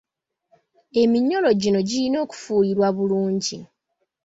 [1.01, 3.57] Eminyolo gino girina okufuuyirwa bulungi.